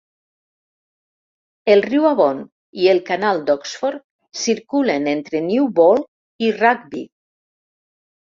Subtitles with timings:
[1.73, 2.39] El riu Avon
[2.85, 4.01] i el canal d'Oxford
[4.45, 7.05] circulen entre Newbold i Rugby.